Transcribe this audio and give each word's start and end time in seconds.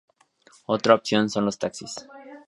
Otra 0.65 0.95
opción 0.95 1.29
son 1.29 1.45
los 1.45 1.59
taxis. 1.59 2.07